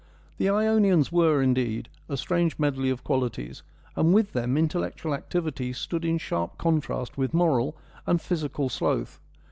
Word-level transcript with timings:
The 0.37 0.49
Ionians 0.49 1.11
were, 1.11 1.43
indeed, 1.43 1.87
a 2.09 2.17
strange 2.17 2.57
medley 2.57 2.89
of 2.89 3.03
qualities, 3.03 3.61
and 3.95 4.15
with 4.15 4.33
them 4.33 4.57
intellectual 4.57 5.13
activity 5.13 5.73
stood 5.73 6.03
in 6.03 6.17
sharp 6.17 6.57
contrast 6.57 7.19
with 7.19 7.35
moral 7.35 7.77
and 8.07 8.19
physical 8.19 8.67
sloth. 8.67 9.19